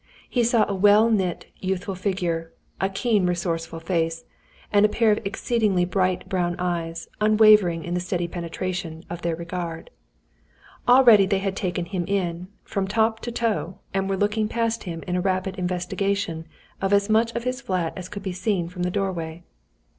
[0.27, 4.25] He saw a well knit, youthful figure, a keen resourceful face,
[4.73, 9.35] and a pair of exceedingly bright brown eyes, unwavering in the steady penetration of their
[9.35, 9.91] regard.
[10.87, 15.03] Already they had taken him in, from top to toe, and were looking past him
[15.05, 16.47] in a rapid investigation
[16.81, 19.43] of as much of his flat as could be seen from the doorway.